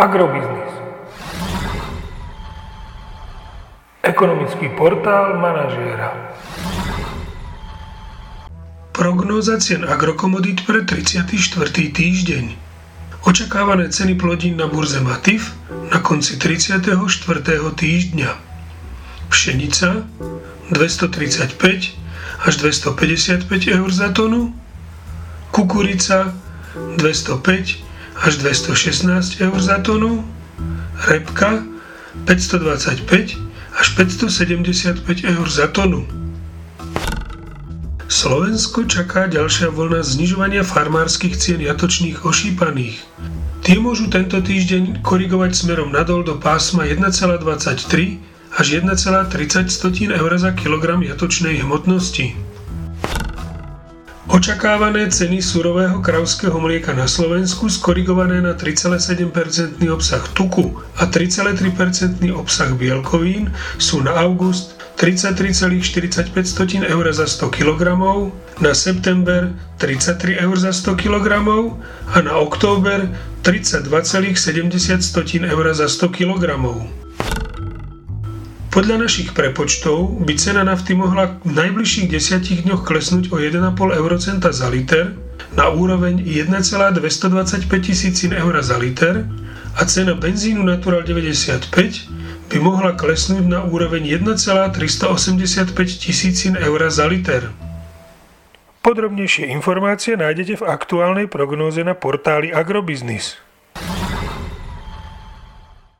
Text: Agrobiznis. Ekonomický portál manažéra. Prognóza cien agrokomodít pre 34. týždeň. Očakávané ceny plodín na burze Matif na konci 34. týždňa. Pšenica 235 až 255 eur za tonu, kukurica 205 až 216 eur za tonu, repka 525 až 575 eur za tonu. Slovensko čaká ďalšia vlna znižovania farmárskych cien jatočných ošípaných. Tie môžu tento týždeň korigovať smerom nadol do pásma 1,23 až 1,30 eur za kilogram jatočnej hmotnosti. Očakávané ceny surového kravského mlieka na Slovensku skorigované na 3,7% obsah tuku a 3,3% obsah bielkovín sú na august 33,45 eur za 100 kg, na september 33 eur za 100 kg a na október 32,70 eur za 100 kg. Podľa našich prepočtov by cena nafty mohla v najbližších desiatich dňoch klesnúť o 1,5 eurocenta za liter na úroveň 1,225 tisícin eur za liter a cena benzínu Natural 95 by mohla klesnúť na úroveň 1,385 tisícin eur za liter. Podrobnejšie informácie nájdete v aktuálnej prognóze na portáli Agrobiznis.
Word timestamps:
Agrobiznis. 0.00 0.72
Ekonomický 4.00 4.72
portál 4.72 5.36
manažéra. 5.36 6.16
Prognóza 8.96 9.60
cien 9.60 9.84
agrokomodít 9.84 10.64
pre 10.64 10.88
34. 10.88 11.36
týždeň. 11.92 12.44
Očakávané 13.28 13.92
ceny 13.92 14.16
plodín 14.16 14.56
na 14.56 14.72
burze 14.72 15.04
Matif 15.04 15.52
na 15.92 16.00
konci 16.00 16.40
34. 16.40 16.96
týždňa. 17.76 18.30
Pšenica 19.28 20.08
235 20.72 21.60
až 22.48 22.52
255 22.56 23.68
eur 23.68 23.88
za 23.92 24.08
tonu, 24.16 24.56
kukurica 25.52 26.32
205 26.96 27.89
až 28.20 28.36
216 28.36 29.40
eur 29.40 29.58
za 29.60 29.80
tonu, 29.80 30.24
repka 31.08 31.64
525 32.28 33.36
až 33.80 33.86
575 33.96 35.24
eur 35.24 35.46
za 35.48 35.66
tonu. 35.72 36.04
Slovensko 38.10 38.84
čaká 38.90 39.30
ďalšia 39.30 39.70
vlna 39.70 40.02
znižovania 40.02 40.66
farmárskych 40.66 41.38
cien 41.38 41.62
jatočných 41.62 42.26
ošípaných. 42.26 42.98
Tie 43.62 43.78
môžu 43.78 44.10
tento 44.10 44.42
týždeň 44.42 45.00
korigovať 45.06 45.54
smerom 45.54 45.94
nadol 45.94 46.26
do 46.26 46.34
pásma 46.36 46.90
1,23 46.90 48.18
až 48.50 48.66
1,30 48.82 50.10
eur 50.10 50.32
za 50.36 50.50
kilogram 50.58 51.06
jatočnej 51.06 51.62
hmotnosti. 51.62 52.49
Očakávané 54.28 55.08
ceny 55.08 55.40
surového 55.40 56.04
kravského 56.04 56.52
mlieka 56.60 56.92
na 56.92 57.08
Slovensku 57.08 57.72
skorigované 57.72 58.44
na 58.44 58.52
3,7% 58.52 59.80
obsah 59.88 60.20
tuku 60.36 60.76
a 61.00 61.08
3,3% 61.08 62.28
obsah 62.36 62.68
bielkovín 62.76 63.48
sú 63.80 64.04
na 64.04 64.12
august 64.20 64.76
33,45 65.00 66.36
eur 66.84 67.04
za 67.08 67.24
100 67.24 67.48
kg, 67.48 67.96
na 68.60 68.76
september 68.76 69.56
33 69.80 70.36
eur 70.36 70.56
za 70.60 70.76
100 70.76 71.00
kg 71.00 71.40
a 72.12 72.20
na 72.20 72.36
október 72.36 73.08
32,70 73.40 75.48
eur 75.48 75.64
za 75.72 75.88
100 75.88 76.12
kg. 76.12 76.60
Podľa 78.70 79.02
našich 79.02 79.34
prepočtov 79.34 80.22
by 80.22 80.38
cena 80.38 80.62
nafty 80.62 80.94
mohla 80.94 81.42
v 81.42 81.58
najbližších 81.58 82.06
desiatich 82.06 82.62
dňoch 82.62 82.86
klesnúť 82.86 83.34
o 83.34 83.42
1,5 83.42 83.74
eurocenta 83.98 84.54
za 84.54 84.70
liter 84.70 85.18
na 85.58 85.74
úroveň 85.74 86.22
1,225 86.22 87.66
tisícin 87.66 88.30
eur 88.30 88.54
za 88.62 88.78
liter 88.78 89.26
a 89.74 89.82
cena 89.90 90.14
benzínu 90.14 90.62
Natural 90.62 91.02
95 91.02 91.66
by 92.46 92.56
mohla 92.62 92.94
klesnúť 92.94 93.42
na 93.42 93.66
úroveň 93.66 94.06
1,385 94.38 95.74
tisícin 95.74 96.54
eur 96.54 96.78
za 96.94 97.10
liter. 97.10 97.50
Podrobnejšie 98.86 99.50
informácie 99.50 100.14
nájdete 100.14 100.62
v 100.62 100.70
aktuálnej 100.70 101.26
prognóze 101.26 101.82
na 101.82 101.98
portáli 101.98 102.54
Agrobiznis. 102.54 103.34